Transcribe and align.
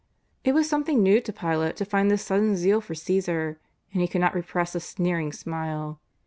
It 0.43 0.55
was 0.55 0.67
something 0.67 1.03
new 1.03 1.21
to 1.21 1.31
Pilate 1.31 1.75
to 1.77 1.85
find 1.85 2.09
this 2.09 2.23
sudden 2.25 2.55
zeal 2.57 2.81
for 2.81 2.95
Caesar, 2.95 3.59
and 3.93 4.01
he 4.01 4.07
could 4.07 4.19
not 4.19 4.33
repress 4.33 4.73
a 4.73 4.79
sneering 4.79 5.31
smile. 5.31 5.99